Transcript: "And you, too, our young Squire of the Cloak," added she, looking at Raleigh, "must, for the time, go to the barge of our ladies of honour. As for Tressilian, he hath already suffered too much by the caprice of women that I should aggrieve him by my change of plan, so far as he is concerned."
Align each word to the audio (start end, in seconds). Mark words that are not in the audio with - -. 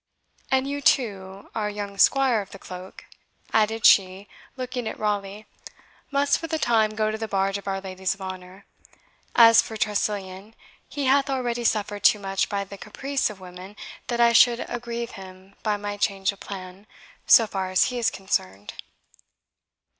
"And 0.49 0.67
you, 0.67 0.81
too, 0.81 1.51
our 1.53 1.69
young 1.69 1.95
Squire 1.99 2.41
of 2.41 2.49
the 2.49 2.57
Cloak," 2.57 3.05
added 3.53 3.85
she, 3.85 4.27
looking 4.57 4.87
at 4.87 4.97
Raleigh, 4.97 5.45
"must, 6.09 6.39
for 6.39 6.47
the 6.47 6.57
time, 6.57 6.95
go 6.95 7.11
to 7.11 7.19
the 7.19 7.27
barge 7.27 7.59
of 7.59 7.67
our 7.67 7.79
ladies 7.79 8.15
of 8.15 8.21
honour. 8.23 8.65
As 9.35 9.61
for 9.61 9.77
Tressilian, 9.77 10.55
he 10.89 11.05
hath 11.05 11.29
already 11.29 11.63
suffered 11.63 12.03
too 12.03 12.17
much 12.17 12.49
by 12.49 12.63
the 12.63 12.79
caprice 12.79 13.29
of 13.29 13.39
women 13.39 13.75
that 14.07 14.19
I 14.19 14.33
should 14.33 14.65
aggrieve 14.67 15.11
him 15.11 15.53
by 15.61 15.77
my 15.77 15.97
change 15.97 16.31
of 16.31 16.39
plan, 16.39 16.87
so 17.27 17.45
far 17.45 17.69
as 17.69 17.83
he 17.93 17.99
is 17.99 18.09
concerned." 18.09 18.73